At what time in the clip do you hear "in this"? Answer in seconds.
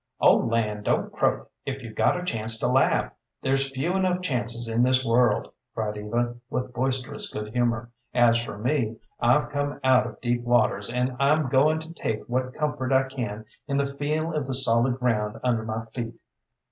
4.67-5.05